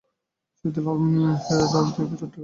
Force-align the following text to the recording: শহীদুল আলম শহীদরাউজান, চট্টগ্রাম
শহীদুল 0.55 0.85
আলম 0.91 1.03
শহীদরাউজান, 1.39 1.85
চট্টগ্রাম 1.95 2.39